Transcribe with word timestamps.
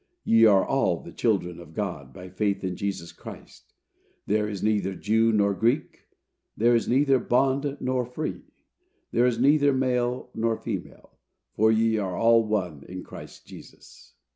"Ye 0.23 0.45
are 0.45 0.65
all 0.65 1.03
the 1.03 1.11
children 1.11 1.59
of 1.59 1.75
God, 1.75 2.11
by 2.11 2.27
faith 2.27 2.63
in 2.63 2.75
Jesus 2.75 3.11
Christ; 3.11 3.71
there 4.25 4.49
is 4.49 4.63
neither 4.63 4.95
Jew 4.95 5.31
nor 5.31 5.53
Greek, 5.53 6.07
there 6.57 6.73
is 6.73 6.87
neither 6.87 7.19
bond 7.19 7.77
nor 7.79 8.03
free, 8.03 8.41
there 9.11 9.27
is 9.27 9.37
neither 9.37 9.71
male 9.71 10.31
nor 10.33 10.57
female, 10.57 11.19
for 11.53 11.69
ye 11.71 11.99
are 11.99 12.15
all 12.17 12.43
one 12.43 12.83
in 12.89 13.03
Christ 13.03 13.45
Jesus." 13.45 14.15